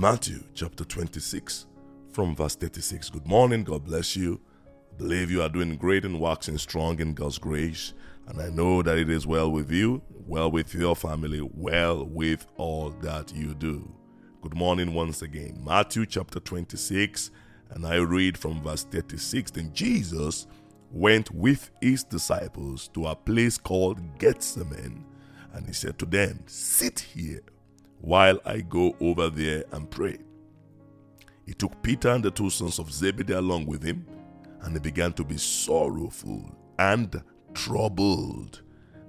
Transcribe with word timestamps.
Matthew 0.00 0.42
chapter 0.54 0.82
26 0.82 1.66
from 2.10 2.34
verse 2.34 2.56
36. 2.56 3.10
Good 3.10 3.26
morning. 3.26 3.64
God 3.64 3.84
bless 3.84 4.16
you. 4.16 4.40
I 4.66 4.96
believe 4.96 5.30
you 5.30 5.42
are 5.42 5.48
doing 5.50 5.76
great 5.76 6.06
and 6.06 6.18
waxing 6.18 6.56
strong 6.56 6.98
in 7.00 7.12
God's 7.12 7.36
grace. 7.36 7.92
And 8.26 8.40
I 8.40 8.48
know 8.48 8.80
that 8.80 8.96
it 8.96 9.10
is 9.10 9.26
well 9.26 9.52
with 9.52 9.70
you, 9.70 10.00
well 10.26 10.50
with 10.50 10.74
your 10.74 10.96
family, 10.96 11.42
well 11.42 12.06
with 12.06 12.46
all 12.56 12.92
that 13.02 13.34
you 13.36 13.52
do. 13.52 13.94
Good 14.40 14.54
morning 14.54 14.94
once 14.94 15.20
again. 15.20 15.60
Matthew 15.62 16.06
chapter 16.06 16.40
26, 16.40 17.30
and 17.68 17.86
I 17.86 17.96
read 17.96 18.38
from 18.38 18.62
verse 18.62 18.84
36. 18.84 19.50
Then 19.50 19.70
Jesus 19.74 20.46
went 20.90 21.30
with 21.30 21.70
his 21.82 22.04
disciples 22.04 22.88
to 22.94 23.08
a 23.08 23.14
place 23.14 23.58
called 23.58 24.18
Gethsemane, 24.18 25.04
and 25.52 25.66
he 25.66 25.74
said 25.74 25.98
to 25.98 26.06
them, 26.06 26.42
Sit 26.46 27.00
here 27.00 27.42
while 28.00 28.38
I 28.44 28.60
go 28.60 28.96
over 29.00 29.30
there 29.30 29.64
and 29.72 29.90
pray. 29.90 30.18
He 31.46 31.54
took 31.54 31.82
Peter 31.82 32.10
and 32.10 32.24
the 32.24 32.30
two 32.30 32.50
sons 32.50 32.78
of 32.78 32.92
Zebedee 32.92 33.32
along 33.32 33.66
with 33.66 33.82
him, 33.82 34.06
and 34.62 34.74
he 34.74 34.80
began 34.80 35.12
to 35.14 35.24
be 35.24 35.36
sorrowful 35.36 36.54
and 36.78 37.22
troubled. 37.54 38.62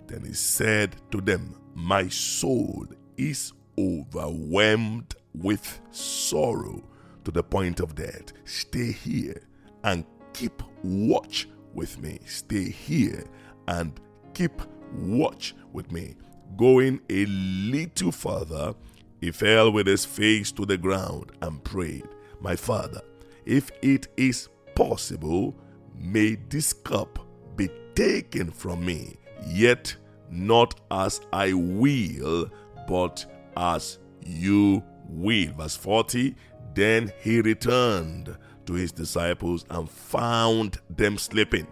Then 0.07 0.25
he 0.25 0.33
said 0.33 0.95
to 1.11 1.21
them, 1.21 1.55
My 1.75 2.07
soul 2.07 2.87
is 3.17 3.53
overwhelmed 3.77 5.15
with 5.33 5.79
sorrow 5.91 6.83
to 7.23 7.31
the 7.31 7.43
point 7.43 7.79
of 7.79 7.95
death. 7.95 8.33
Stay 8.45 8.91
here 8.91 9.41
and 9.83 10.05
keep 10.33 10.61
watch 10.83 11.47
with 11.73 11.99
me. 11.99 12.19
Stay 12.25 12.69
here 12.69 13.23
and 13.67 13.99
keep 14.33 14.61
watch 14.93 15.55
with 15.71 15.91
me. 15.91 16.15
Going 16.57 17.01
a 17.09 17.25
little 17.25 18.11
further, 18.11 18.73
he 19.19 19.31
fell 19.31 19.71
with 19.71 19.87
his 19.87 20.05
face 20.05 20.51
to 20.53 20.65
the 20.65 20.77
ground 20.77 21.31
and 21.41 21.63
prayed, 21.63 22.07
My 22.39 22.55
father, 22.55 23.01
if 23.45 23.71
it 23.81 24.07
is 24.17 24.49
possible, 24.75 25.55
may 25.95 26.35
this 26.49 26.73
cup 26.73 27.19
be 27.55 27.69
taken 27.95 28.51
from 28.51 28.85
me, 28.85 29.17
yet 29.47 29.95
not 30.29 30.79
as 30.89 31.21
I 31.31 31.53
will, 31.53 32.49
but 32.87 33.25
as 33.55 33.99
you 34.25 34.83
will. 35.07 35.53
Verse 35.53 35.75
40 35.75 36.35
Then 36.73 37.11
he 37.19 37.41
returned 37.41 38.37
to 38.65 38.73
his 38.73 38.91
disciples 38.91 39.65
and 39.69 39.89
found 39.89 40.77
them 40.89 41.17
sleeping. 41.17 41.67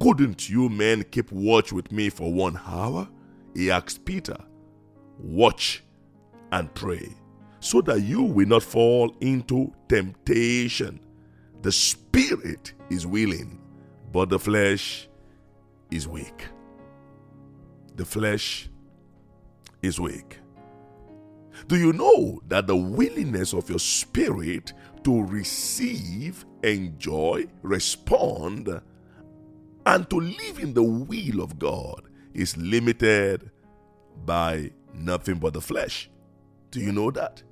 Couldn't 0.00 0.48
you 0.48 0.68
men 0.68 1.04
keep 1.04 1.30
watch 1.30 1.72
with 1.72 1.92
me 1.92 2.08
for 2.08 2.32
one 2.32 2.58
hour? 2.66 3.08
He 3.54 3.70
asked 3.70 4.04
Peter. 4.04 4.36
Watch 5.18 5.84
and 6.50 6.72
pray, 6.74 7.14
so 7.60 7.80
that 7.82 8.02
you 8.02 8.22
will 8.22 8.48
not 8.48 8.62
fall 8.62 9.14
into 9.20 9.72
temptation. 9.88 11.00
The 11.62 11.72
spirit 11.72 12.74
is 12.90 13.06
willing, 13.06 13.60
but 14.12 14.28
the 14.28 14.38
flesh 14.38 15.08
is 15.90 16.08
weak. 16.08 16.46
The 17.96 18.04
flesh 18.04 18.68
is 19.82 20.00
weak. 20.00 20.38
Do 21.68 21.76
you 21.76 21.92
know 21.92 22.40
that 22.48 22.66
the 22.66 22.76
willingness 22.76 23.52
of 23.52 23.68
your 23.68 23.78
spirit 23.78 24.72
to 25.04 25.22
receive, 25.22 26.44
enjoy, 26.62 27.46
respond, 27.62 28.80
and 29.86 30.10
to 30.10 30.20
live 30.20 30.58
in 30.58 30.74
the 30.74 30.82
will 30.82 31.42
of 31.42 31.58
God 31.58 32.08
is 32.34 32.56
limited 32.56 33.50
by 34.24 34.70
nothing 34.94 35.36
but 35.36 35.54
the 35.54 35.60
flesh? 35.60 36.10
Do 36.70 36.80
you 36.80 36.92
know 36.92 37.10
that? 37.10 37.42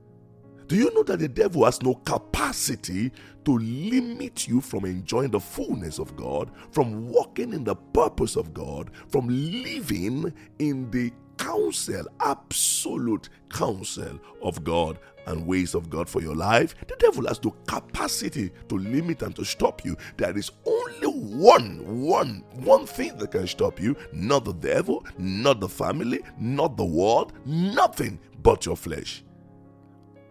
Do 0.67 0.77
you 0.77 0.95
know 0.95 1.03
that 1.03 1.19
the 1.19 1.28
devil 1.28 1.64
has 1.64 1.83
no 1.83 1.95
capacity 1.95 3.11
to 3.45 3.58
limit 3.58 4.47
you 4.47 4.61
from 4.61 4.84
enjoying 4.84 5.31
the 5.31 5.41
fullness 5.41 5.98
of 5.98 6.14
God, 6.14 6.51
from 6.70 7.08
walking 7.08 7.53
in 7.53 7.64
the 7.64 7.75
purpose 7.75 8.36
of 8.36 8.55
God, 8.55 8.90
from 9.08 9.27
living 9.29 10.33
in 10.61 10.90
the 10.90 11.13
counsel, 11.40 12.05
absolute 12.20 13.30
counsel 13.48 14.20
of 14.42 14.62
God 14.62 14.98
and 15.27 15.46
ways 15.46 15.74
of 15.74 15.90
God 15.90 16.08
for 16.08 16.20
your 16.20 16.34
life? 16.36 16.74
The 16.86 16.96
devil 16.98 17.27
has 17.27 17.42
no 17.42 17.51
capacity 17.67 18.51
to 18.68 18.77
limit 18.77 19.23
and 19.23 19.34
to 19.36 19.45
stop 19.45 19.84
you. 19.84 19.96
There 20.18 20.36
is 20.36 20.51
only 20.67 21.08
one, 21.08 22.02
one, 22.02 22.45
one 22.52 22.86
thing 22.86 23.17
that 23.18 23.33
can 23.33 23.46
stop 23.46 23.80
you 23.80 23.96
not 24.12 24.45
the 24.45 24.52
devil, 24.52 25.05
not 25.18 25.61
the 25.61 25.68
family, 25.68 26.20
not 26.39 26.77
the 26.77 26.84
world, 26.84 27.33
nothing 27.45 28.18
but 28.42 28.67
your 28.67 28.77
flesh. 28.77 29.24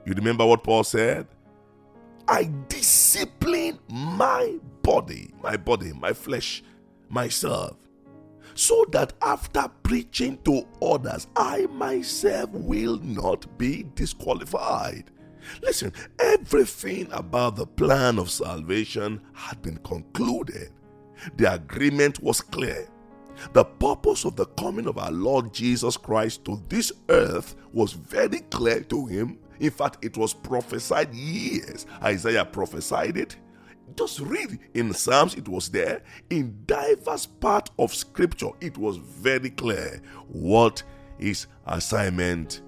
You 0.05 0.13
remember 0.13 0.45
what 0.45 0.63
Paul 0.63 0.83
said? 0.83 1.27
I 2.27 2.51
discipline 2.67 3.79
my 3.89 4.57
body, 4.83 5.33
my 5.41 5.57
body, 5.57 5.93
my 5.93 6.13
flesh, 6.13 6.63
myself, 7.09 7.75
so 8.55 8.85
that 8.91 9.13
after 9.21 9.69
preaching 9.83 10.37
to 10.45 10.65
others, 10.81 11.27
I 11.35 11.65
myself 11.67 12.49
will 12.51 12.97
not 12.97 13.57
be 13.57 13.85
disqualified. 13.95 15.11
Listen, 15.61 15.93
everything 16.19 17.07
about 17.11 17.55
the 17.55 17.65
plan 17.65 18.19
of 18.19 18.29
salvation 18.29 19.21
had 19.33 19.61
been 19.61 19.77
concluded. 19.77 20.71
The 21.37 21.53
agreement 21.53 22.21
was 22.21 22.41
clear. 22.41 22.87
The 23.53 23.63
purpose 23.63 24.25
of 24.25 24.35
the 24.35 24.45
coming 24.45 24.85
of 24.87 24.97
our 24.97 25.11
Lord 25.11 25.53
Jesus 25.53 25.95
Christ 25.95 26.43
to 26.45 26.61
this 26.67 26.91
earth 27.07 27.55
was 27.71 27.93
very 27.93 28.39
clear 28.49 28.81
to 28.81 29.05
him 29.05 29.39
in 29.59 29.71
fact, 29.71 30.03
it 30.03 30.17
was 30.17 30.33
prophesied 30.33 31.13
years. 31.13 31.85
Isaiah 32.01 32.45
prophesied 32.45 33.17
it. 33.17 33.35
Just 33.95 34.19
read 34.19 34.59
in 34.73 34.93
Psalms, 34.93 35.35
it 35.35 35.47
was 35.47 35.69
there. 35.69 36.01
In 36.29 36.63
diverse 36.65 37.25
part 37.25 37.69
of 37.79 37.93
scripture, 37.93 38.49
it 38.61 38.77
was 38.77 38.97
very 38.97 39.49
clear 39.49 40.01
what 40.27 40.83
his 41.17 41.47
assignment 41.65 42.61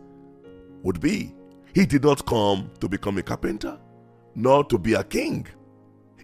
would 0.84 1.00
be. 1.00 1.34
He 1.74 1.86
did 1.86 2.04
not 2.04 2.26
come 2.26 2.70
to 2.80 2.90
become 2.90 3.18
a 3.18 3.24
carpenter, 3.24 3.80
nor 4.36 4.64
to 4.66 4.78
be 4.78 4.94
a 4.94 5.04
king. 5.04 5.48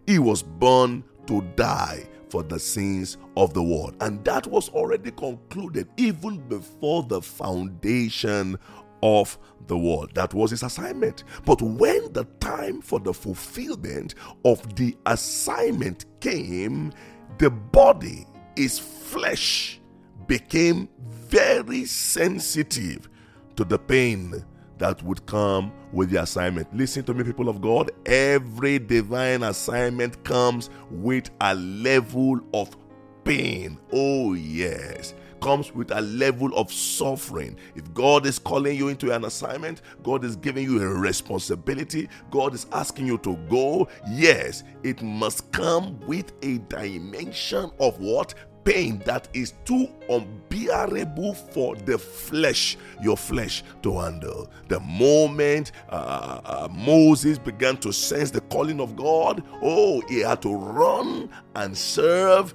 He 0.05 0.19
was 0.19 0.43
born 0.43 1.03
to 1.27 1.41
die 1.55 2.07
for 2.29 2.43
the 2.43 2.59
sins 2.59 3.17
of 3.35 3.53
the 3.53 3.63
world. 3.63 3.95
And 4.01 4.23
that 4.25 4.47
was 4.47 4.69
already 4.69 5.11
concluded 5.11 5.87
even 5.97 6.39
before 6.47 7.03
the 7.03 7.21
foundation 7.21 8.57
of 9.03 9.37
the 9.67 9.77
world. 9.77 10.13
That 10.15 10.33
was 10.33 10.51
his 10.51 10.63
assignment. 10.63 11.23
But 11.45 11.61
when 11.61 12.11
the 12.13 12.25
time 12.39 12.81
for 12.81 12.99
the 12.99 13.13
fulfillment 13.13 14.15
of 14.45 14.75
the 14.75 14.95
assignment 15.05 16.05
came, 16.19 16.93
the 17.37 17.49
body, 17.49 18.25
his 18.55 18.79
flesh, 18.79 19.79
became 20.27 20.89
very 20.99 21.85
sensitive 21.85 23.09
to 23.55 23.63
the 23.63 23.79
pain 23.79 24.43
that 24.77 25.01
would 25.03 25.25
come 25.25 25.71
with 25.91 26.11
the 26.11 26.21
assignment. 26.21 26.73
Listen 26.75 27.03
to 27.03 27.13
me, 27.13 27.23
people 27.23 27.49
of 27.49 27.61
God. 27.61 27.91
Every 28.05 28.77
divine 28.77 29.43
assignment 29.43 30.23
comes 30.23 30.69
with 30.91 31.29
a 31.41 31.55
level 31.55 32.39
of 32.53 32.75
pain. 33.23 33.79
Oh, 33.91 34.33
yes 34.33 35.13
comes 35.47 35.73
with 35.73 35.91
a 35.91 36.01
level 36.01 36.53
of 36.57 36.69
suffering. 36.69 37.55
If 37.73 37.93
God 37.93 38.25
is 38.25 38.37
calling 38.37 38.75
you 38.75 38.89
into 38.89 39.15
an 39.15 39.23
assignment, 39.23 39.81
God 40.03 40.25
is 40.25 40.35
giving 40.35 40.65
you 40.65 40.81
a 40.81 40.87
responsibility, 40.87 42.09
God 42.31 42.53
is 42.53 42.67
asking 42.73 43.07
you 43.07 43.17
to 43.19 43.37
go, 43.49 43.87
yes, 44.09 44.65
it 44.83 45.01
must 45.01 45.49
come 45.53 46.01
with 46.01 46.33
a 46.41 46.57
dimension 46.67 47.71
of 47.79 47.97
what? 48.01 48.33
pain 48.67 49.01
that 49.05 49.29
is 49.33 49.53
too 49.63 49.87
unbearable 50.09 51.33
for 51.33 51.77
the 51.77 51.97
flesh, 51.97 52.77
your 53.01 53.15
flesh, 53.15 53.63
to 53.81 53.97
handle. 53.97 54.51
The 54.67 54.81
moment 54.81 55.71
uh, 55.87 56.41
uh, 56.43 56.67
Moses 56.69 57.39
began 57.39 57.77
to 57.77 57.93
sense 57.93 58.29
the 58.29 58.41
calling 58.41 58.81
of 58.81 58.97
God, 58.97 59.41
oh, 59.61 60.01
he 60.09 60.19
had 60.19 60.41
to 60.41 60.53
run 60.53 61.29
and 61.55 61.77
serve 61.77 62.53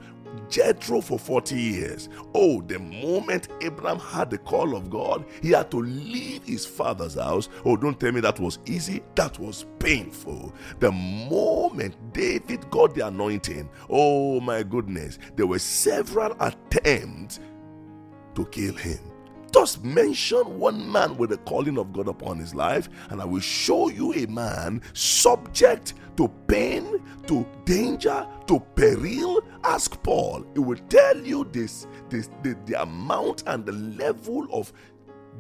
Jethro 0.49 1.01
for 1.01 1.19
40 1.19 1.57
years. 1.57 2.09
Oh, 2.35 2.63
the 2.63 2.79
moment 2.79 3.49
Abraham 3.61 3.99
had 3.99 4.31
the 4.31 4.39
call 4.39 4.77
of 4.77 4.91
God, 4.91 5.25
he 5.41 5.51
had 5.51 5.71
to 5.71 5.79
leave 5.79 6.45
his 6.45 6.67
father's 6.67 7.15
house. 7.15 7.49
Oh, 7.65 7.77
don't 7.77 7.99
tell 7.99 8.13
me 8.13 8.21
that 8.21 8.41
was 8.41 8.59
easy. 8.67 9.03
That 9.15 9.39
was 9.39 9.67
painful. 9.79 10.53
The 10.81 10.93
moment 10.93 11.95
David 12.13 12.71
got 12.71 12.95
the 12.95 13.07
anointing, 13.07 13.69
oh 13.89 14.41
my 14.41 14.63
goodness, 14.63 15.19
there 15.37 15.47
were 15.47 15.59
several 15.59 16.37
attempts 16.41 17.41
to 18.35 18.47
kill 18.47 18.75
him. 18.75 18.99
Just 19.53 19.85
mention 19.85 20.59
one 20.59 20.91
man 20.91 21.19
with 21.19 21.29
the 21.29 21.37
calling 21.39 21.77
of 21.77 21.93
God 21.93 22.09
upon 22.09 22.39
his 22.39 22.55
life, 22.55 22.89
and 23.11 23.21
I 23.21 23.27
will 23.27 23.41
show 23.41 23.91
you 23.91 24.15
a 24.15 24.27
man 24.27 24.81
subject 24.95 25.93
to 26.17 26.29
pain, 26.47 27.03
to 27.27 27.47
danger, 27.65 28.27
to 28.47 28.61
peril. 28.75 29.41
Ask 29.65 30.03
Paul. 30.03 30.45
He 30.55 30.61
will 30.61 30.81
tell 30.89 31.19
you 31.19 31.49
this, 31.53 31.87
this 32.09 32.29
the, 32.43 32.57
the 32.67 32.83
amount 32.83 33.45
and 33.47 33.65
the 33.65 33.73
level 33.73 34.47
of 34.53 34.73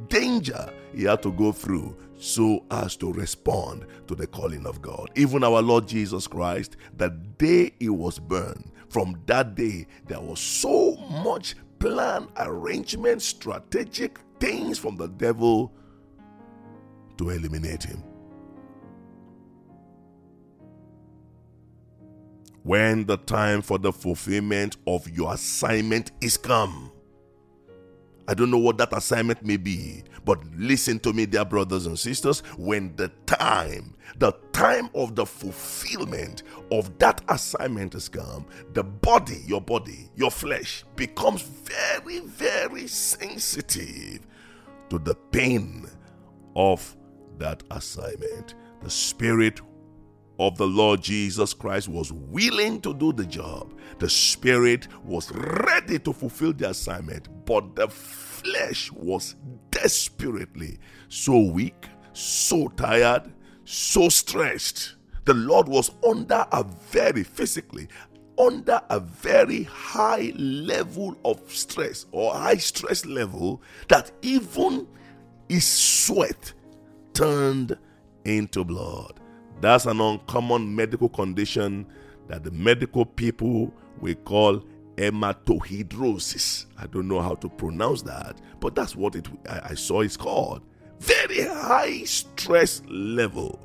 danger 0.09 0.73
he 0.95 1.05
had 1.05 1.23
to 1.23 1.33
go 1.33 1.53
through 1.53 1.97
so 2.19 2.65
as 2.71 2.97
to 2.97 3.13
respond 3.13 3.87
to 4.07 4.15
the 4.15 4.27
calling 4.27 4.67
of 4.67 4.81
God. 4.81 5.11
Even 5.17 5.43
our 5.45 5.61
Lord 5.61 5.89
Jesus 5.89 6.27
Christ, 6.27 6.77
the 6.97 7.11
day 7.39 7.73
he 7.79 7.89
was 7.89 8.19
burned, 8.19 8.71
from 8.89 9.21
that 9.27 9.55
day, 9.55 9.87
there 10.07 10.21
was 10.21 10.39
so 10.39 10.97
much 11.25 11.55
plan, 11.79 12.29
arrangement, 12.37 13.23
strategic 13.23 14.19
things 14.39 14.79
from 14.79 14.97
the 14.97 15.09
devil 15.09 15.73
to 17.17 17.31
eliminate 17.31 17.83
him. 17.83 18.05
When 22.63 23.07
the 23.07 23.17
time 23.17 23.61
for 23.61 23.79
the 23.79 23.93
fulfillment 23.93 24.77
of 24.87 25.09
your 25.09 25.35
assignment 25.35 26.13
is 26.21 26.37
come, 26.37 26.93
I 28.29 28.35
don't 28.35 28.53
know 28.53 28.59
what 28.59 28.79
that 28.79 28.97
assignment 28.97 29.45
may 29.45 29.57
be, 29.57 30.05
but 30.25 30.39
listen 30.57 31.01
to 31.01 31.13
me, 31.13 31.27
dear 31.27 31.45
brothers 31.45 31.87
and 31.87 31.99
sisters. 31.99 32.41
When 32.57 32.95
the 32.95 33.09
time, 33.27 33.97
the 34.19 34.33
time 34.53 34.91
of 34.95 35.17
the 35.17 35.27
fulfillment 35.27 36.45
of 36.71 36.97
that 36.99 37.21
assignment 37.29 37.95
has 37.95 38.09
come, 38.09 38.47
the 38.75 38.85
body, 38.85 39.43
your 39.45 39.61
body, 39.61 40.09
your 40.15 40.31
flesh 40.31 40.85
becomes 40.95 41.43
very, 41.43 42.21
very 42.21 42.87
sensitive 42.87 44.21
to 44.89 44.99
the 45.01 45.17
pain 45.33 45.87
of 46.55 46.97
that 47.39 47.65
assignment. 47.73 48.55
The 48.83 48.91
spirit 48.91 49.61
of 50.39 50.57
the 50.57 50.67
Lord 50.67 51.03
Jesus 51.03 51.55
Christ 51.55 51.89
was 51.89 52.13
willing 52.13 52.81
to 52.81 52.95
do 52.95 53.13
the 53.13 53.27
job. 53.27 53.73
The 53.99 54.09
Spirit 54.09 54.89
was 55.05 55.31
ready 55.33 55.99
to 56.01 56.13
fulfill 56.13 56.53
the 56.53 56.71
assignment, 56.71 57.29
but 57.45 57.77
the 57.77 57.89
flesh 57.89 58.91
was 58.93 59.37
desperately 59.71 60.79
so 61.09 61.39
weak, 61.39 61.87
so 62.13 62.69
tired, 62.69 63.33
so 63.65 64.09
stressed. 64.09 64.97
The 65.25 65.35
Lord 65.35 65.69
was 65.69 65.91
under 66.05 66.47
a 66.51 66.65
very 66.65 67.23
physically 67.23 67.89
under 68.39 68.81
a 68.89 68.99
very 68.99 69.65
high 69.65 70.33
level 70.37 71.17
of 71.25 71.41
stress 71.53 72.07
or 72.13 72.33
high 72.33 72.57
stress 72.57 73.05
level 73.05 73.63
that 73.89 74.11
even 74.23 74.87
his 75.49 75.67
sweat 75.67 76.53
turned 77.13 77.77
into 78.25 78.65
blood. 78.65 79.21
That's 79.63 79.87
an 79.87 80.01
uncommon 80.01 80.75
medical 80.75 81.09
condition 81.09 81.87
that 82.27 82.43
the 82.43 82.51
medical 82.51 83.07
people 83.07 83.73
will 84.01 84.17
call 84.17 84.65
hematohidrosis. 84.97 86.67
I 86.77 86.87
don't 86.89 87.07
know 87.07 87.21
how 87.21 87.37
to 87.37 87.49
pronounce 87.49 88.03
that, 88.03 88.41
but 88.59 88.75
that's 88.75 88.97
what 88.97 89.15
it 89.15 89.29
I, 89.49 89.61
I 89.71 89.75
saw 89.75 90.01
it's 90.01 90.17
called. 90.17 90.63
Very 90.99 91.43
high 91.43 92.03
stress 92.03 92.83
level. 92.89 93.61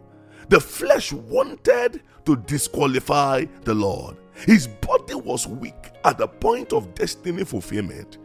The 0.49 0.59
flesh 0.59 1.11
wanted 1.13 2.03
to 2.25 2.35
disqualify 2.35 3.45
the 3.63 3.73
Lord. 3.73 4.17
His 4.45 4.67
body 4.67 5.15
was 5.15 5.47
weak 5.47 5.93
at 6.05 6.19
the 6.19 6.27
point 6.27 6.73
of 6.73 6.93
destiny 6.93 7.43
fulfillment. 7.43 8.19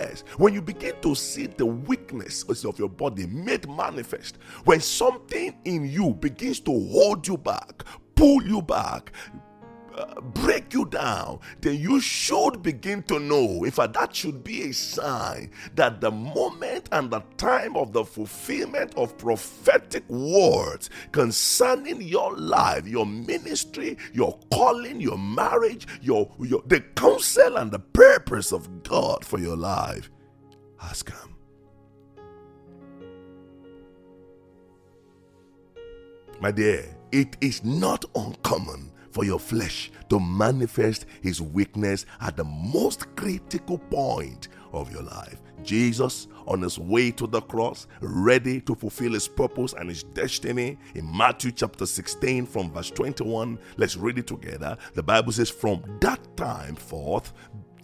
Yes. 0.00 0.24
When 0.38 0.52
you 0.54 0.60
begin 0.60 0.94
to 1.02 1.14
see 1.14 1.46
the 1.46 1.66
weakness 1.66 2.42
of 2.64 2.78
your 2.78 2.88
body 2.88 3.26
made 3.26 3.68
manifest, 3.68 4.38
when 4.64 4.80
something 4.80 5.56
in 5.64 5.88
you 5.88 6.14
begins 6.14 6.60
to 6.60 6.72
hold 6.90 7.26
you 7.28 7.36
back, 7.36 7.84
pull 8.16 8.42
you 8.42 8.60
back, 8.60 9.12
break 10.34 10.72
you 10.72 10.84
down, 10.86 11.40
then 11.60 11.78
you 11.78 12.00
should 12.00 12.62
begin 12.62 13.02
to 13.04 13.18
know. 13.18 13.64
In 13.64 13.70
fact, 13.70 13.94
that 13.94 14.14
should 14.14 14.42
be 14.42 14.62
a 14.62 14.72
sign 14.72 15.50
that 15.74 16.00
the 16.00 16.10
moment 16.10 16.88
and 16.92 17.10
the 17.10 17.22
time 17.36 17.76
of 17.76 17.92
the 17.92 18.04
fulfillment 18.04 18.94
of 18.96 19.16
prophetic 19.18 20.08
words 20.08 20.90
concerning 21.12 22.02
your 22.02 22.36
life, 22.36 22.86
your 22.86 23.06
ministry, 23.06 23.96
your 24.12 24.38
calling, 24.52 25.00
your 25.00 25.18
marriage, 25.18 25.86
your, 26.02 26.30
your 26.40 26.62
the 26.66 26.80
counsel 26.80 27.56
and 27.56 27.70
the 27.70 27.78
purpose 27.78 28.52
of 28.52 28.82
God 28.82 29.24
for 29.24 29.38
your 29.38 29.56
life 29.56 30.10
has 30.78 31.02
come. 31.02 31.36
My 36.40 36.50
dear, 36.50 36.96
it 37.12 37.36
is 37.40 37.64
not 37.64 38.04
uncommon 38.14 38.90
for 39.14 39.24
your 39.24 39.38
flesh 39.38 39.92
to 40.10 40.18
manifest 40.18 41.06
his 41.22 41.40
weakness 41.40 42.04
at 42.20 42.36
the 42.36 42.44
most 42.44 43.14
critical 43.14 43.78
point 43.78 44.48
of 44.72 44.92
your 44.92 45.02
life. 45.02 45.40
Jesus, 45.62 46.26
on 46.48 46.60
his 46.62 46.80
way 46.80 47.12
to 47.12 47.28
the 47.28 47.40
cross, 47.40 47.86
ready 48.00 48.60
to 48.62 48.74
fulfill 48.74 49.12
his 49.12 49.28
purpose 49.28 49.72
and 49.72 49.88
his 49.88 50.02
destiny, 50.02 50.76
in 50.96 51.16
Matthew 51.16 51.52
chapter 51.52 51.86
16, 51.86 52.44
from 52.44 52.72
verse 52.72 52.90
21, 52.90 53.56
let's 53.76 53.96
read 53.96 54.18
it 54.18 54.26
together. 54.26 54.76
The 54.94 55.02
Bible 55.02 55.32
says, 55.32 55.48
From 55.48 55.82
that 56.00 56.36
time 56.36 56.74
forth, 56.74 57.32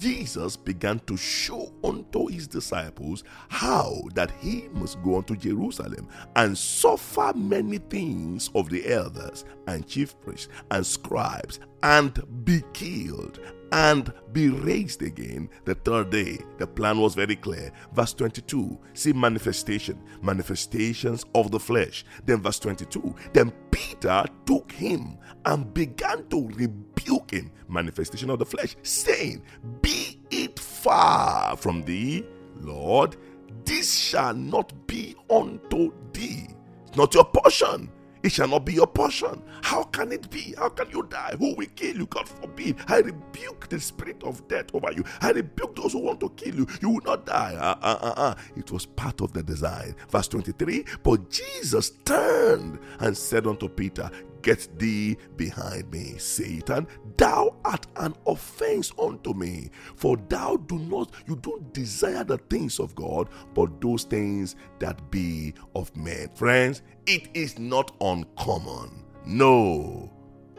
Jesus 0.01 0.57
began 0.57 0.99
to 1.01 1.17
show 1.19 1.71
unto 1.85 2.27
his 2.29 2.49
disciples 2.49 3.23
how 3.51 4.01
that 4.15 4.31
he 4.41 4.69
must 4.73 5.03
go 5.03 5.19
unto 5.19 5.37
Jerusalem 5.37 6.09
and 6.37 6.57
suffer 6.57 7.33
many 7.37 7.77
things 7.77 8.49
of 8.55 8.71
the 8.71 8.91
elders 8.91 9.45
and 9.67 9.87
chief 9.87 10.19
priests 10.23 10.49
and 10.71 10.87
scribes 10.87 11.61
and 11.83 12.19
be 12.47 12.63
killed 12.73 13.41
and 13.73 14.13
be 14.33 14.49
raised 14.49 15.03
again 15.03 15.49
the 15.65 15.75
third 15.75 16.11
day. 16.11 16.39
The 16.59 16.67
plan 16.67 16.99
was 16.99 17.15
very 17.15 17.37
clear. 17.37 17.73
Verse 17.93 18.13
22, 18.15 18.79
see 18.95 19.13
manifestation, 19.13 20.01
manifestations 20.23 21.25
of 21.35 21.51
the 21.51 21.61
flesh. 21.61 22.05
Then, 22.25 22.43
verse 22.43 22.59
22, 22.59 23.15
then 23.33 23.53
Peter 23.71 24.25
took 24.47 24.71
him 24.73 25.19
and 25.45 25.73
began 25.73 26.27
to 26.29 26.49
rebuke 26.49 27.31
him, 27.31 27.51
manifestation 27.69 28.31
of 28.31 28.39
the 28.39 28.47
flesh, 28.47 28.77
saying, 28.83 29.43
Be 29.83 30.21
it 30.31 30.59
far 30.59 31.57
from 31.57 31.83
thee, 31.85 32.25
Lord, 32.61 33.17
this 33.65 33.95
shall 33.95 34.35
not 34.35 34.87
be 34.87 35.17
unto 35.29 35.93
thee. 36.13 36.49
It's 36.87 36.97
not 36.97 37.15
your 37.15 37.25
portion. 37.25 37.91
It 38.23 38.33
shall 38.33 38.49
not 38.49 38.65
be 38.65 38.75
your 38.75 38.87
portion. 38.87 39.43
How 39.63 39.85
can 39.85 40.13
it 40.13 40.31
be? 40.31 40.55
How 40.59 40.69
can 40.69 40.91
you 40.91 41.05
die? 41.05 41.35
Who 41.39 41.55
will 41.55 41.67
kill 41.75 41.97
you? 41.97 42.07
God 42.07 42.29
forbid. 42.29 42.77
I 42.89 42.99
rebuke 42.99 43.69
the 43.69 43.81
spirit 43.81 44.23
of 44.23 44.47
death 44.49 44.67
over 44.75 44.93
you. 44.93 45.05
I 45.21 45.31
rebuke 45.31 45.77
those 45.77 45.93
who 45.93 46.01
want 46.01 46.21
to 46.21 46.29
kill 46.31 46.55
you. 46.55 46.67
You 46.83 46.91
will 46.91 47.03
not 47.05 47.27
die. 47.27 47.55
Uh, 47.55 47.77
uh, 47.83 48.15
uh. 48.17 48.35
It 48.57 48.71
was 48.71 48.87
part 48.87 49.21
of 49.21 49.33
the 49.33 49.43
design. 49.43 49.97
Verse 50.11 50.29
23 50.29 50.85
But 51.03 51.31
Jesus 51.31 51.93
turned 52.05 52.79
and 53.01 53.17
said 53.17 53.47
unto 53.47 53.69
Peter, 53.69 54.11
Get 54.43 54.79
thee 54.79 55.17
behind 55.37 55.91
me, 55.91 56.17
Satan. 56.19 56.87
Thou 57.17 57.57
art 57.65 57.87
an 57.97 58.15
offense 58.27 58.93
unto 58.99 59.35
me, 59.35 59.71
for 59.97 60.17
thou 60.29 60.57
do 60.57 60.79
not, 60.79 61.13
you 61.27 61.37
don't 61.37 61.73
desire 61.75 62.25
the 62.25 62.39
things 62.39 62.81
of 62.81 62.95
God, 62.95 63.29
but 63.55 63.81
those 63.81 64.05
things 64.05 64.57
that 64.79 65.11
be 65.11 65.55
of 65.75 65.95
men. 65.97 66.29
Friends, 66.35 66.83
it 67.07 67.29
is 67.35 67.59
not 67.59 67.95
uncommon. 68.01 69.05
No, 69.27 70.11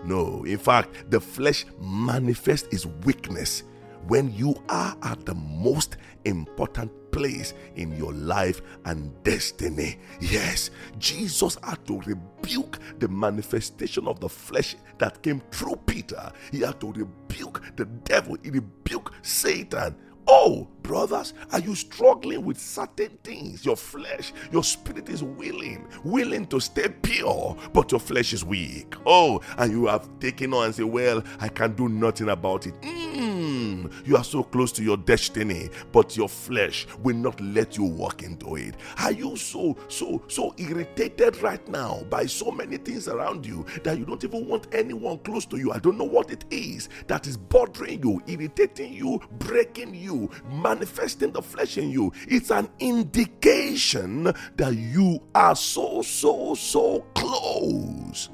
no. 0.03 0.43
In 0.43 0.57
fact, 0.57 1.09
the 1.09 1.19
flesh 1.19 1.65
manifests 1.79 2.67
its 2.71 2.85
weakness 2.85 3.63
when 4.07 4.33
you 4.33 4.55
are 4.69 4.95
at 5.03 5.25
the 5.25 5.35
most 5.35 5.97
important 6.25 6.91
place 7.11 7.53
in 7.75 7.95
your 7.97 8.13
life 8.13 8.61
and 8.85 9.11
destiny. 9.23 9.99
Yes, 10.19 10.71
Jesus 10.97 11.57
had 11.63 11.85
to 11.87 11.99
rebuke 12.01 12.79
the 12.99 13.07
manifestation 13.07 14.07
of 14.07 14.19
the 14.19 14.29
flesh 14.29 14.75
that 14.97 15.21
came 15.21 15.41
through 15.51 15.77
Peter. 15.85 16.31
He 16.51 16.61
had 16.61 16.79
to 16.81 16.91
rebuke 16.93 17.61
the 17.75 17.85
devil, 17.85 18.37
he 18.43 18.49
rebuked 18.49 19.13
Satan. 19.25 19.95
Oh, 20.33 20.65
brothers, 20.81 21.33
are 21.51 21.59
you 21.59 21.75
struggling 21.75 22.45
with 22.45 22.57
certain 22.57 23.17
things? 23.21 23.65
Your 23.65 23.75
flesh, 23.75 24.31
your 24.49 24.63
spirit 24.63 25.09
is 25.09 25.21
willing, 25.21 25.85
willing 26.05 26.45
to 26.47 26.61
stay 26.61 26.87
pure, 26.87 27.57
but 27.73 27.91
your 27.91 27.99
flesh 27.99 28.31
is 28.31 28.45
weak. 28.45 28.93
Oh, 29.05 29.41
and 29.57 29.71
you 29.73 29.87
have 29.87 30.07
taken 30.21 30.53
on 30.53 30.67
and 30.67 30.75
say, 30.75 30.83
Well, 30.83 31.21
I 31.41 31.49
can 31.49 31.73
do 31.73 31.89
nothing 31.89 32.29
about 32.29 32.65
it. 32.65 32.79
Mm, 32.81 33.91
you 34.07 34.15
are 34.15 34.23
so 34.23 34.41
close 34.43 34.71
to 34.73 34.83
your 34.83 34.95
destiny, 34.95 35.69
but 35.91 36.15
your 36.15 36.29
flesh 36.29 36.87
will 37.03 37.17
not 37.17 37.39
let 37.41 37.75
you 37.77 37.83
walk 37.83 38.23
into 38.23 38.55
it. 38.55 38.75
Are 38.99 39.11
you 39.11 39.35
so, 39.35 39.75
so, 39.89 40.23
so 40.29 40.53
irritated 40.57 41.41
right 41.41 41.65
now 41.67 42.03
by 42.09 42.25
so 42.25 42.51
many 42.51 42.77
things 42.77 43.09
around 43.09 43.45
you 43.45 43.65
that 43.83 43.97
you 43.97 44.05
don't 44.05 44.23
even 44.23 44.47
want 44.47 44.67
anyone 44.73 45.19
close 45.19 45.45
to 45.47 45.57
you? 45.57 45.73
I 45.73 45.79
don't 45.79 45.97
know 45.97 46.05
what 46.05 46.31
it 46.31 46.45
is 46.51 46.87
that 47.07 47.27
is 47.27 47.35
bothering 47.37 48.01
you, 48.03 48.21
irritating 48.27 48.93
you, 48.93 49.19
breaking 49.39 49.93
you, 49.93 50.20
manifesting 50.51 51.31
the 51.31 51.41
flesh 51.41 51.77
in 51.77 51.89
you. 51.89 52.11
It's 52.27 52.51
an 52.51 52.69
indication 52.79 54.23
that 54.55 54.75
you 54.75 55.21
are 55.33 55.55
so, 55.55 56.01
so, 56.01 56.55
so 56.55 57.05
close 57.15 58.29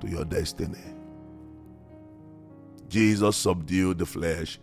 to 0.00 0.08
your 0.08 0.24
destiny. 0.24 0.78
Jesus 2.88 3.36
subdued 3.36 3.98
the 3.98 4.06
flesh 4.06 4.58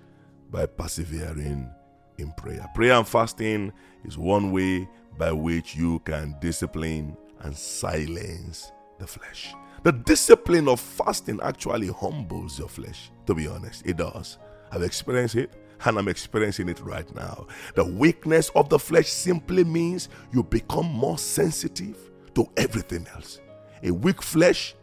by 0.50 0.65
persevering 0.65 1.70
in 2.18 2.32
prayer. 2.34 2.65
Prayer 2.74 2.94
and 2.94 3.08
fasting 3.08 3.74
is 4.06 4.18
one 4.18 4.51
way 4.51 4.88
by 5.18 5.32
which 5.32 5.75
you 5.75 6.00
can 6.00 6.36
discipline 6.39 7.18
and 7.41 7.56
silence 7.56 8.72
the 9.00 9.08
flesh. 9.08 9.53
The 9.84 9.91
discipline 9.91 10.68
of 10.68 10.80
fasting 10.80 11.39
actually 11.41 11.88
humbles 11.88 12.60
your 12.60 12.70
flesh, 12.70 13.12
to 13.25 13.34
be 13.34 13.48
honest. 13.48 13.86
It 13.86 13.98
does. 13.98 14.38
I've 14.72 14.84
experienced 14.84 15.36
it 15.36 15.54
and 15.86 15.98
I'm 15.98 16.08
experiencing 16.08 16.70
it 16.70 16.80
right 16.82 17.13
now. 17.16 17.48
The 17.75 17.86
weakness 17.86 18.50
of 18.56 18.70
the 18.70 18.80
flesh 18.80 19.08
simply 19.08 19.63
means 19.63 20.10
you 20.32 20.44
become 20.44 20.86
more 20.86 21.18
sensitive 21.18 21.98
to 22.36 22.46
everything 22.58 23.08
else. 23.13 23.40
A 23.84 23.92
weak 23.92 24.22
flesh 24.22 24.75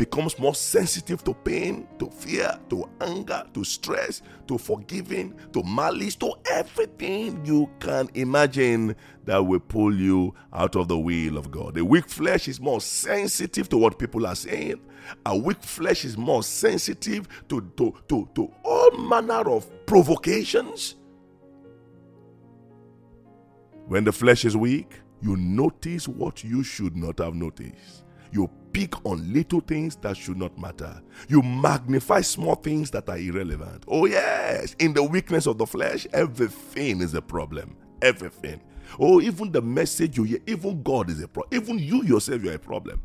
becomes 0.00 0.38
more 0.38 0.54
sensitive 0.54 1.22
to 1.22 1.34
pain, 1.34 1.86
to 1.98 2.08
fear, 2.08 2.58
to 2.70 2.88
anger, 3.02 3.44
to 3.52 3.62
stress, 3.62 4.22
to 4.48 4.56
forgiving, 4.56 5.38
to 5.52 5.62
malice, 5.62 6.16
to 6.16 6.32
everything 6.50 7.44
you 7.44 7.68
can 7.80 8.08
imagine 8.14 8.96
that 9.26 9.44
will 9.44 9.60
pull 9.60 9.94
you 9.94 10.34
out 10.54 10.74
of 10.74 10.88
the 10.88 10.98
will 10.98 11.36
of 11.36 11.50
God. 11.50 11.76
A 11.76 11.84
weak 11.84 12.08
flesh 12.08 12.48
is 12.48 12.58
more 12.58 12.80
sensitive 12.80 13.68
to 13.68 13.76
what 13.76 13.98
people 13.98 14.26
are 14.26 14.34
saying. 14.34 14.80
A 15.26 15.36
weak 15.36 15.62
flesh 15.62 16.06
is 16.06 16.16
more 16.16 16.42
sensitive 16.42 17.28
to, 17.48 17.60
to, 17.76 17.94
to, 18.08 18.26
to 18.34 18.50
all 18.64 18.79
manner 19.00 19.48
of 19.50 19.68
provocations. 19.86 20.96
When 23.86 24.04
the 24.04 24.12
flesh 24.12 24.44
is 24.44 24.56
weak, 24.56 25.00
you 25.20 25.36
notice 25.36 26.06
what 26.06 26.44
you 26.44 26.62
should 26.62 26.96
not 26.96 27.18
have 27.18 27.34
noticed. 27.34 28.04
You 28.32 28.48
pick 28.72 29.04
on 29.04 29.32
little 29.32 29.60
things 29.60 29.96
that 29.96 30.16
should 30.16 30.36
not 30.36 30.56
matter. 30.58 31.02
You 31.28 31.42
magnify 31.42 32.20
small 32.20 32.54
things 32.54 32.90
that 32.92 33.08
are 33.08 33.18
irrelevant. 33.18 33.84
Oh, 33.88 34.06
yes, 34.06 34.74
in 34.78 34.94
the 34.94 35.02
weakness 35.02 35.46
of 35.46 35.58
the 35.58 35.66
flesh, 35.66 36.06
everything 36.12 37.00
is 37.00 37.14
a 37.14 37.22
problem. 37.22 37.76
Everything. 38.00 38.60
Oh, 38.98 39.20
even 39.20 39.52
the 39.52 39.62
message 39.62 40.16
you 40.16 40.24
hear, 40.24 40.38
even 40.46 40.82
God 40.82 41.10
is 41.10 41.22
a 41.22 41.28
problem. 41.28 41.62
Even 41.62 41.78
you 41.78 42.04
yourself, 42.04 42.42
you're 42.42 42.54
a 42.54 42.58
problem. 42.58 43.02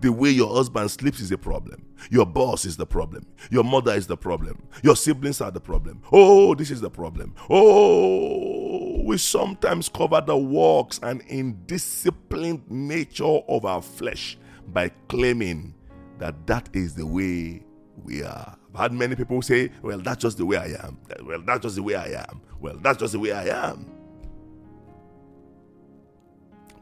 The 0.00 0.12
way 0.12 0.30
your 0.30 0.54
husband 0.54 0.90
sleeps 0.90 1.20
is 1.20 1.32
a 1.32 1.38
problem. 1.38 1.84
Your 2.10 2.26
boss 2.26 2.64
is 2.64 2.76
the 2.76 2.86
problem. 2.86 3.26
Your 3.50 3.64
mother 3.64 3.92
is 3.92 4.06
the 4.06 4.16
problem. 4.16 4.62
Your 4.82 4.96
siblings 4.96 5.40
are 5.40 5.50
the 5.50 5.60
problem. 5.60 6.02
Oh, 6.12 6.54
this 6.54 6.70
is 6.70 6.80
the 6.80 6.90
problem. 6.90 7.34
Oh, 7.50 9.02
we 9.02 9.18
sometimes 9.18 9.88
cover 9.88 10.20
the 10.20 10.36
works 10.36 11.00
and 11.02 11.26
indisciplined 11.28 12.68
nature 12.70 13.24
of 13.24 13.64
our 13.64 13.82
flesh 13.82 14.38
by 14.68 14.90
claiming 15.08 15.74
that 16.18 16.46
that 16.46 16.68
is 16.72 16.94
the 16.94 17.06
way 17.06 17.62
we 18.04 18.22
are. 18.22 18.56
I've 18.74 18.80
had 18.80 18.92
many 18.92 19.16
people 19.16 19.42
say, 19.42 19.70
well, 19.82 19.98
that's 19.98 20.22
just 20.22 20.38
the 20.38 20.46
way 20.46 20.56
I 20.56 20.86
am. 20.86 20.98
Well, 21.24 21.42
that's 21.44 21.60
just 21.60 21.76
the 21.76 21.82
way 21.82 21.96
I 21.96 22.20
am. 22.28 22.40
Well, 22.60 22.76
that's 22.82 22.98
just 22.98 23.12
the 23.12 23.18
way 23.18 23.32
I 23.32 23.70
am. 23.70 23.86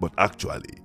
But 0.00 0.12
actually, 0.18 0.78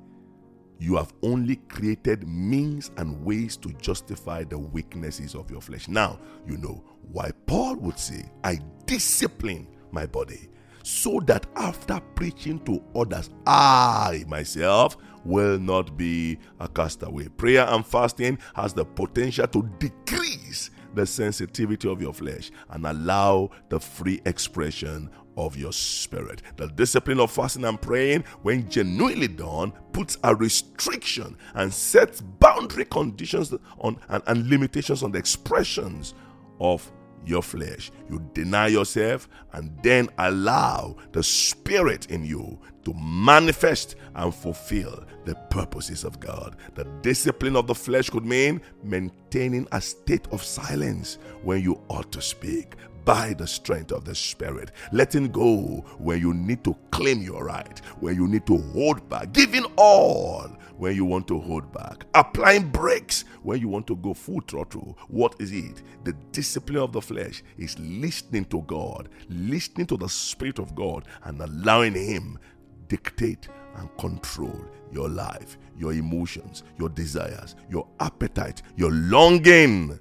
you 0.81 0.95
have 0.95 1.13
only 1.21 1.57
created 1.57 2.27
means 2.27 2.89
and 2.97 3.23
ways 3.23 3.55
to 3.55 3.71
justify 3.73 4.43
the 4.43 4.57
weaknesses 4.57 5.35
of 5.35 5.51
your 5.51 5.61
flesh. 5.61 5.87
Now, 5.87 6.19
you 6.47 6.57
know 6.57 6.83
why 7.11 7.29
Paul 7.45 7.75
would 7.75 7.99
say, 7.99 8.25
I 8.43 8.59
discipline 8.87 9.67
my 9.91 10.07
body 10.07 10.49
so 10.81 11.19
that 11.27 11.45
after 11.55 11.99
preaching 12.15 12.57
to 12.65 12.83
others, 12.95 13.29
I 13.45 14.25
myself 14.27 14.97
will 15.23 15.59
not 15.59 15.95
be 15.97 16.39
a 16.59 16.67
castaway. 16.67 17.27
Prayer 17.27 17.67
and 17.69 17.85
fasting 17.85 18.39
has 18.55 18.73
the 18.73 18.83
potential 18.83 19.45
to 19.45 19.69
decrease 19.77 20.71
the 20.95 21.05
sensitivity 21.05 21.87
of 21.87 22.01
your 22.01 22.13
flesh 22.13 22.49
and 22.71 22.87
allow 22.87 23.51
the 23.69 23.79
free 23.79 24.19
expression 24.25 25.11
of 25.37 25.57
your 25.57 25.73
spirit. 25.73 26.41
The 26.57 26.67
discipline 26.67 27.19
of 27.19 27.31
fasting 27.31 27.65
and 27.65 27.81
praying, 27.81 28.23
when 28.41 28.69
genuinely 28.69 29.27
done, 29.27 29.73
puts 29.93 30.17
a 30.23 30.35
restriction 30.35 31.37
and 31.55 31.73
sets 31.73 32.21
boundary 32.21 32.85
conditions 32.85 33.53
on 33.79 33.97
and, 34.09 34.23
and 34.27 34.49
limitations 34.49 35.03
on 35.03 35.11
the 35.11 35.19
expressions 35.19 36.13
of 36.59 36.91
your 37.25 37.41
flesh. 37.41 37.91
You 38.09 38.21
deny 38.33 38.67
yourself 38.67 39.29
and 39.53 39.71
then 39.83 40.09
allow 40.17 40.95
the 41.11 41.23
Spirit 41.23 42.09
in 42.09 42.25
you 42.25 42.59
to 42.83 42.93
manifest 42.95 43.95
and 44.15 44.33
fulfill 44.33 45.03
the 45.25 45.35
purposes 45.49 46.03
of 46.03 46.19
God. 46.19 46.55
The 46.73 46.85
discipline 47.01 47.55
of 47.55 47.67
the 47.67 47.75
flesh 47.75 48.09
could 48.09 48.25
mean 48.25 48.61
maintaining 48.83 49.67
a 49.71 49.79
state 49.79 50.27
of 50.31 50.43
silence 50.43 51.19
when 51.43 51.61
you 51.61 51.79
ought 51.89 52.11
to 52.11 52.21
speak, 52.21 52.73
by 53.05 53.33
the 53.33 53.47
strength 53.47 53.91
of 53.91 54.05
the 54.05 54.15
Spirit. 54.15 54.71
Letting 54.91 55.31
go 55.31 55.83
where 55.97 56.17
you 56.17 56.33
need 56.33 56.63
to 56.63 56.75
claim 56.91 57.21
your 57.21 57.45
right, 57.45 57.79
where 57.99 58.13
you 58.13 58.27
need 58.27 58.45
to 58.47 58.57
hold 58.57 59.07
back, 59.09 59.33
giving 59.33 59.65
all 59.77 60.47
when 60.77 60.95
you 60.95 61.05
want 61.05 61.27
to 61.27 61.39
hold 61.39 61.71
back, 61.71 62.05
applying 62.15 62.69
brakes 62.69 63.23
when 63.43 63.59
you 63.59 63.67
want 63.67 63.85
to 63.87 63.95
go 63.97 64.13
full 64.13 64.41
throttle. 64.41 64.97
What 65.09 65.35
is 65.39 65.51
it? 65.51 65.83
The 66.03 66.13
discipline 66.31 66.81
of 66.81 66.91
the 66.91 67.01
flesh 67.01 67.43
is 67.57 67.77
listening 67.79 68.45
to 68.45 68.61
God, 68.63 69.09
listening 69.29 69.87
to 69.87 69.97
the 69.97 70.09
Spirit 70.09 70.59
of 70.59 70.73
God, 70.73 71.05
and 71.23 71.39
allowing 71.41 71.93
Him 71.93 72.39
dictate 72.87 73.47
and 73.75 73.95
control 73.97 74.65
your 74.91 75.07
life, 75.07 75.57
your 75.77 75.93
emotions, 75.93 76.63
your 76.77 76.89
desires, 76.89 77.55
your 77.69 77.87
appetite, 77.99 78.61
your 78.75 78.91
longing. 78.91 79.99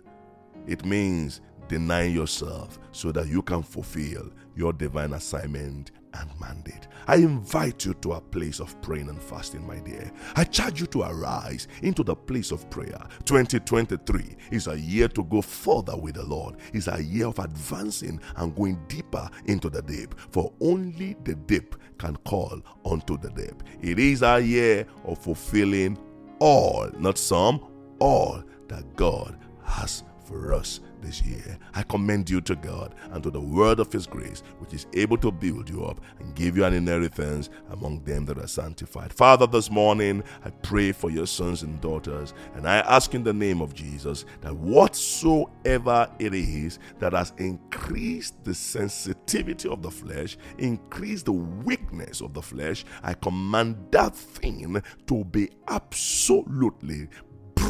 It 0.67 0.85
means 0.85 1.41
denying 1.71 2.13
yourself 2.13 2.81
so 2.91 3.13
that 3.13 3.29
you 3.29 3.43
can 3.43 3.63
fulfill 3.63 4.29
your 4.57 4.73
divine 4.73 5.13
assignment 5.13 5.93
and 6.15 6.29
mandate. 6.41 6.89
I 7.07 7.15
invite 7.17 7.85
you 7.85 7.95
to 7.95 8.15
a 8.15 8.21
place 8.21 8.59
of 8.59 8.79
praying 8.83 9.09
and 9.09 9.23
fasting, 9.23 9.65
my 9.65 9.79
dear. 9.79 10.11
I 10.35 10.43
charge 10.43 10.81
you 10.81 10.89
to 10.89 11.03
arise 11.03 11.69
into 11.83 12.03
the 12.03 12.17
place 12.17 12.51
of 12.51 12.69
prayer. 12.71 13.01
2023 13.25 14.37
is 14.51 14.67
a 14.67 14.77
year 14.77 15.07
to 15.11 15.23
go 15.23 15.41
further 15.41 15.97
with 15.97 16.17
the 16.17 16.25
Lord. 16.25 16.57
It's 16.73 16.89
a 16.89 17.01
year 17.01 17.29
of 17.29 17.39
advancing 17.39 18.21
and 18.35 18.57
going 18.57 18.81
deeper 18.89 19.31
into 19.45 19.71
the 19.71 19.83
deep. 19.83 20.17
For 20.33 20.53
only 20.61 21.15
the 21.23 21.37
deep 21.37 21.77
can 21.99 22.17
call 22.17 22.61
unto 22.85 23.17
the 23.17 23.31
deep. 23.31 23.63
It 23.81 24.01
is 24.01 24.23
a 24.23 24.41
year 24.41 24.89
of 25.05 25.19
fulfilling 25.19 25.97
all, 26.41 26.91
not 26.99 27.17
some, 27.17 27.65
all 28.01 28.43
that 28.67 28.97
God 28.97 29.39
has 29.63 30.03
for 30.25 30.53
us 30.53 30.81
this 31.01 31.23
year. 31.23 31.59
I 31.75 31.83
commend 31.83 32.31
you 32.31 32.41
to 32.43 32.57
God 32.57 32.95
and 33.11 33.23
to 33.23 33.31
the 33.31 33.41
word 33.41 33.81
of 33.81 33.93
His 33.93 34.07
grace, 34.07 34.43
which 34.59 34.75
is 34.75 34.87
able 34.95 35.17
to 35.19 35.31
build 35.31 35.69
you 35.69 35.85
up 35.85 36.01
and 36.19 36.35
give 36.35 36.57
you 36.57 36.65
an 36.65 36.75
inheritance 36.75 37.51
among 37.71 38.05
them 38.05 38.25
that 38.27 38.39
are 38.39 38.47
sanctified. 38.47 39.13
Father, 39.13 39.47
this 39.47 39.71
morning 39.71 40.23
I 40.45 40.51
pray 40.51 40.93
for 40.93 41.11
your 41.11 41.27
sons 41.27 41.63
and 41.63 41.81
daughters, 41.81 42.35
and 42.55 42.69
I 42.69 42.79
ask 42.79 43.15
in 43.15 43.25
the 43.25 43.33
name 43.33 43.61
of 43.61 43.75
Jesus 43.75 44.25
that 44.41 44.57
whatsoever 44.57 46.11
it 46.19 46.35
is 46.35 46.79
that 46.99 47.13
has 47.13 47.33
increased 47.39 48.43
the 48.45 48.55
sensitivity 48.55 49.69
of 49.69 49.83
the 49.83 49.91
flesh, 49.91 50.37
increased 50.59 51.27
the 51.27 51.33
weakness 51.33 52.21
of 52.21 52.35
the 52.35 52.43
flesh, 52.43 52.85
I 53.03 53.15
command 53.15 53.77
that 53.91 54.15
thing 54.15 54.83
to 55.07 55.25
be 55.25 55.51
absolutely 55.69 57.09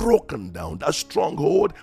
broken 0.01 0.51
down. 0.51 0.79
That 0.79 0.95
stronghold 0.95 1.75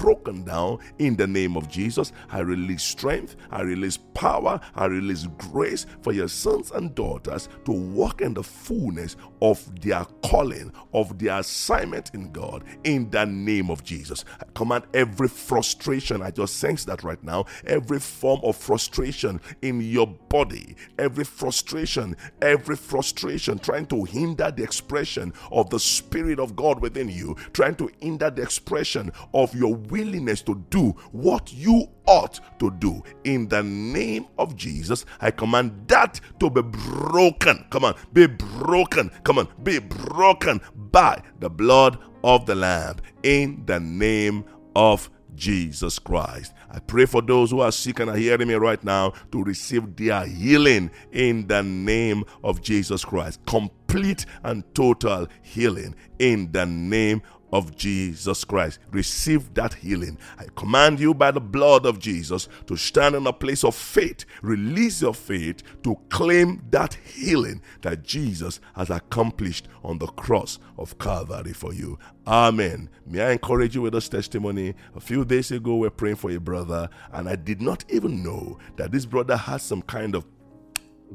broken 0.00 0.44
down 0.44 0.78
in 0.98 1.16
the 1.16 1.26
name 1.26 1.56
of 1.56 1.68
Jesus. 1.68 2.12
I 2.30 2.40
release 2.40 2.82
strength, 2.82 3.34
I 3.50 3.62
release 3.62 3.96
power, 4.14 4.60
I 4.76 4.86
release 4.86 5.26
grace 5.38 5.84
for 6.02 6.12
your 6.12 6.28
sons 6.28 6.70
and 6.70 6.94
daughters 6.94 7.48
to 7.64 7.72
walk 7.72 8.20
in 8.20 8.34
the 8.34 8.42
fullness 8.44 9.16
of 9.42 9.80
their 9.80 10.04
calling, 10.22 10.72
of 10.92 11.18
their 11.18 11.40
assignment 11.40 12.12
in 12.14 12.30
God 12.30 12.64
in 12.84 13.10
the 13.10 13.24
name 13.26 13.70
of 13.70 13.82
Jesus. 13.82 14.24
I 14.40 14.44
command 14.54 14.84
every 14.94 15.28
frustration, 15.28 16.22
I 16.22 16.30
just 16.30 16.58
sense 16.58 16.84
that 16.84 17.02
right 17.02 17.22
now, 17.24 17.46
every 17.66 17.98
form 17.98 18.40
of 18.44 18.56
frustration 18.56 19.40
in 19.62 19.80
your 19.80 20.06
body, 20.06 20.76
every 20.98 21.24
frustration, 21.24 22.16
every 22.40 22.76
frustration 22.76 23.58
trying 23.58 23.86
to 23.86 24.04
hinder 24.04 24.50
the 24.50 24.62
expression 24.62 25.32
of 25.50 25.70
the 25.70 25.80
Spirit 25.80 26.38
of 26.38 26.54
God 26.54 26.80
within 26.80 27.08
you, 27.08 27.36
trying 27.64 27.74
to 27.74 27.90
hinder 27.98 28.28
the 28.28 28.42
expression 28.42 29.10
of 29.32 29.54
your 29.54 29.74
willingness 29.74 30.42
to 30.42 30.54
do 30.68 30.90
what 31.12 31.50
you 31.50 31.88
ought 32.06 32.38
to 32.58 32.70
do. 32.72 33.02
In 33.24 33.48
the 33.48 33.62
name 33.62 34.26
of 34.36 34.54
Jesus, 34.54 35.06
I 35.18 35.30
command 35.30 35.88
that 35.88 36.20
to 36.40 36.50
be 36.50 36.60
broken. 36.60 37.64
Come 37.70 37.84
on, 37.86 37.94
be 38.12 38.26
broken. 38.26 39.10
Come 39.24 39.38
on, 39.38 39.48
be 39.62 39.78
broken 39.78 40.60
by 40.90 41.22
the 41.40 41.48
blood 41.48 41.96
of 42.22 42.44
the 42.44 42.54
Lamb. 42.54 42.96
In 43.22 43.64
the 43.64 43.80
name 43.80 44.44
of 44.76 45.08
Jesus 45.34 45.98
Christ. 45.98 46.52
I 46.70 46.78
pray 46.80 47.06
for 47.06 47.22
those 47.22 47.50
who 47.50 47.60
are 47.60 47.72
sick 47.72 48.00
and 48.00 48.10
are 48.10 48.16
hearing 48.16 48.48
me 48.48 48.54
right 48.54 48.82
now 48.84 49.12
to 49.32 49.42
receive 49.42 49.96
their 49.96 50.26
healing 50.26 50.90
in 51.12 51.46
the 51.46 51.62
name 51.62 52.24
of 52.42 52.62
Jesus 52.62 53.04
Christ. 53.04 53.40
Complete 53.46 54.26
and 54.42 54.62
total 54.74 55.26
healing 55.42 55.94
in 56.18 56.50
the 56.52 56.66
name 56.66 57.22
of 57.54 57.76
Jesus 57.76 58.42
Christ. 58.42 58.80
Receive 58.90 59.54
that 59.54 59.74
healing. 59.74 60.18
I 60.36 60.46
command 60.56 60.98
you 60.98 61.14
by 61.14 61.30
the 61.30 61.40
blood 61.40 61.86
of 61.86 62.00
Jesus 62.00 62.48
to 62.66 62.76
stand 62.76 63.14
in 63.14 63.28
a 63.28 63.32
place 63.32 63.62
of 63.62 63.76
faith. 63.76 64.24
Release 64.42 65.00
your 65.00 65.14
faith 65.14 65.62
to 65.84 65.96
claim 66.08 66.64
that 66.70 66.94
healing 66.94 67.62
that 67.82 68.02
Jesus 68.02 68.58
has 68.74 68.90
accomplished 68.90 69.68
on 69.84 69.98
the 69.98 70.08
cross 70.08 70.58
of 70.76 70.98
Calvary 70.98 71.52
for 71.52 71.72
you. 71.72 71.96
Amen. 72.26 72.90
May 73.06 73.22
I 73.22 73.32
encourage 73.32 73.76
you 73.76 73.82
with 73.82 73.92
this 73.92 74.08
testimony? 74.08 74.74
A 74.96 75.00
few 75.00 75.24
days 75.24 75.52
ago, 75.52 75.76
we 75.76 75.86
are 75.86 75.90
praying 75.90 76.16
for 76.16 76.32
a 76.32 76.40
brother, 76.40 76.88
and 77.12 77.28
I 77.28 77.36
did 77.36 77.62
not 77.62 77.84
even 77.88 78.24
know 78.24 78.58
that 78.76 78.90
this 78.90 79.06
brother 79.06 79.36
had 79.36 79.60
some 79.60 79.82
kind 79.82 80.16
of 80.16 80.26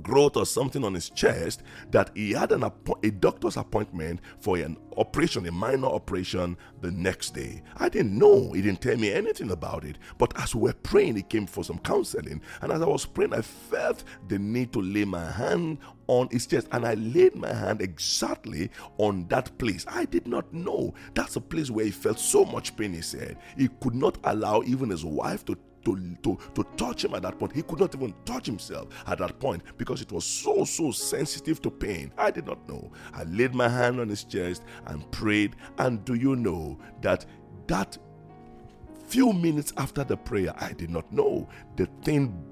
growth 0.03 0.38
or 0.38 0.46
something 0.46 0.84
on 0.84 0.94
his 0.94 1.10
chest 1.10 1.63
that 1.91 2.12
he 2.15 2.32
had 2.32 2.51
an 2.51 2.63
a 2.63 3.12
doctor's 3.12 3.58
appointment 3.58 4.20
for 4.39 4.58
an 4.58 4.77
operation, 4.98 5.48
a 5.48 5.51
minor 5.51 5.88
operation, 5.88 6.58
the 6.82 6.91
next 6.91 7.34
day. 7.34 7.62
I 7.77 7.89
didn't 7.89 8.18
know. 8.18 8.51
He 8.53 8.62
didn't 8.62 8.82
tell 8.82 8.98
me 8.98 9.12
anything 9.12 9.51
about 9.51 9.84
it. 9.84 9.98
But 10.18 10.38
as 10.39 10.56
we 10.56 10.62
were 10.62 10.74
praying, 10.74 11.15
he 11.15 11.24
came 11.24 11.48
for 11.48 11.63
some 11.63 11.79
counseling. 11.79 12.41
And 12.62 12.72
as 12.72 12.82
I 12.82 12.86
was 12.86 13.06
praying, 13.06 13.34
I 13.34 13.41
felt 13.41 14.03
the 14.27 14.39
need 14.39 14.74
to 14.74 14.82
lay 14.82 15.06
my 15.06 15.29
hand 15.32 15.79
on 16.08 16.29
his 16.32 16.48
chest. 16.48 16.68
And 16.72 16.86
I 16.86 16.96
laid 16.96 17.36
my 17.36 17.53
hand 17.53 17.82
exactly 17.82 18.70
on 18.98 19.27
that 19.29 19.58
place. 19.58 19.86
I 19.88 20.06
did 20.06 20.27
not 20.27 20.53
know. 20.53 20.94
That's 21.13 21.36
a 21.36 21.41
place 21.41 21.70
where 21.70 21.86
he 21.86 21.91
felt 21.91 22.20
so 22.20 22.46
much 22.46 22.75
pain, 22.75 22.94
he 22.94 23.01
said. 23.01 23.38
He 23.58 23.70
could 23.82 23.96
not 23.96 24.18
allow 24.24 24.63
even 24.63 24.89
his 24.89 25.06
wife 25.06 25.46
to 25.46 25.58
to, 25.86 26.15
to, 26.24 26.38
to 26.55 26.63
touch 26.77 27.05
him 27.05 27.13
at 27.13 27.21
that 27.24 27.39
point. 27.39 27.53
He 27.53 27.62
could 27.62 27.79
not 27.79 27.95
even 27.95 28.13
touch 28.25 28.45
himself 28.45 28.89
at 29.07 29.19
that 29.19 29.39
point 29.39 29.63
because 29.77 30.01
it 30.01 30.12
was 30.12 30.25
so, 30.25 30.65
so 30.65 30.91
sensitive 30.91 31.62
to 31.62 31.71
pain. 31.71 32.12
I 32.17 32.31
did 32.31 32.45
not 32.45 32.67
know. 32.67 32.91
I 33.13 33.24
laid 33.24 33.53
my 33.53 33.69
hand 33.69 34.00
on 34.00 34.09
his 34.09 34.24
chest 34.24 34.63
and 34.88 35.09
prayed. 35.12 35.55
And 35.77 36.03
do 36.05 36.15
you 36.15 36.36
know 36.36 36.77
that 37.01 37.25
that 37.67 37.98
few 39.07 39.33
minutes 39.33 39.74
after 39.77 40.03
the 40.03 40.15
prayer, 40.15 40.53
I 40.57 40.74
did 40.74 40.89
not 40.89 41.12
know 41.12 41.50
the 41.75 41.88
thing 42.03 42.45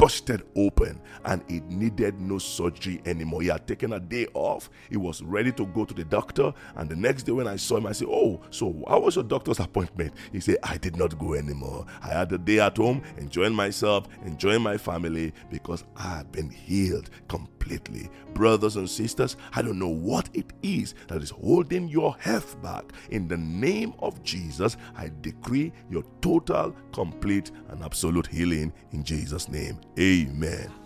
busted 0.00 0.42
open 0.56 0.98
and 1.26 1.42
it 1.48 1.62
needed 1.66 2.18
no 2.18 2.38
surgery 2.38 3.02
anymore. 3.04 3.42
He 3.42 3.48
had 3.48 3.66
taken 3.66 3.92
a 3.92 4.00
day 4.00 4.26
off. 4.32 4.70
He 4.88 4.96
was 4.96 5.20
ready 5.22 5.52
to 5.52 5.66
go 5.66 5.84
to 5.84 5.92
the 5.92 6.04
doctor. 6.04 6.54
And 6.76 6.88
the 6.88 6.96
next 6.96 7.24
day, 7.24 7.32
when 7.32 7.46
I 7.46 7.56
saw 7.56 7.76
him, 7.76 7.86
I 7.86 7.92
said, 7.92 8.08
Oh, 8.10 8.40
so 8.48 8.82
how 8.88 9.00
was 9.00 9.16
your 9.16 9.24
doctor's 9.24 9.60
appointment? 9.60 10.14
He 10.32 10.40
said, 10.40 10.56
I 10.62 10.78
did 10.78 10.96
not 10.96 11.18
go 11.18 11.34
anymore. 11.34 11.84
I 12.02 12.08
had 12.08 12.32
a 12.32 12.38
day 12.38 12.60
at 12.60 12.78
home, 12.78 13.02
enjoying 13.18 13.54
myself, 13.54 14.08
enjoying 14.24 14.62
my 14.62 14.78
family 14.78 15.34
because 15.50 15.84
I 15.96 16.16
have 16.16 16.32
been 16.32 16.48
healed 16.48 17.10
completely. 17.28 18.08
Brothers 18.32 18.76
and 18.76 18.88
sisters, 18.88 19.36
I 19.52 19.60
don't 19.60 19.78
know 19.78 19.88
what 19.88 20.30
it 20.32 20.50
is 20.62 20.94
that 21.08 21.22
is 21.22 21.28
holding 21.30 21.88
your 21.88 22.16
health 22.18 22.60
back. 22.62 22.84
In 23.10 23.28
the 23.28 23.36
name 23.36 23.92
of 23.98 24.22
Jesus, 24.22 24.78
I 24.96 25.10
decree 25.20 25.72
your 25.90 26.04
total, 26.22 26.74
complete, 26.92 27.50
and 27.68 27.82
absolute 27.84 28.26
healing 28.26 28.72
in 28.92 29.04
Jesus' 29.04 29.48
name. 29.48 29.78
Amen. 29.98 30.79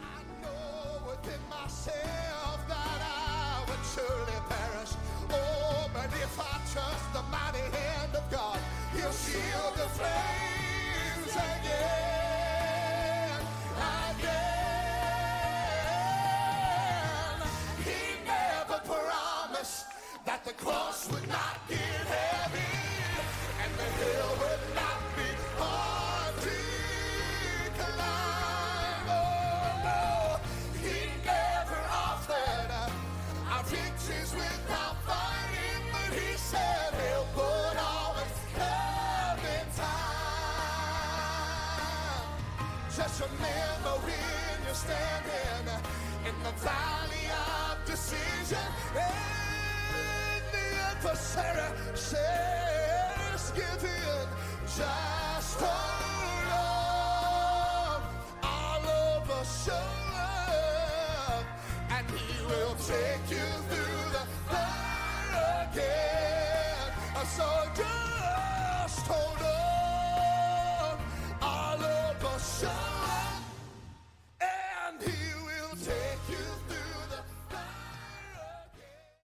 Adversary 51.37 51.95
says, 51.97 53.53
give 53.55 53.85
in. 53.85 54.29
Just 54.67 55.61
hold 55.61 56.53
on 56.53 58.03
all 58.43 58.83
over 58.83 59.45
show 59.45 59.73
up 60.17 61.45
and 61.91 62.11
he 62.11 62.45
will 62.47 62.75
take 62.77 63.31
you 63.31 63.47
through 63.69 64.11
the 64.17 64.27
fire 64.49 65.69
again. 65.71 66.93
So 67.37 67.49
just 67.77 69.07
hold 69.07 69.39
on. 69.39 69.44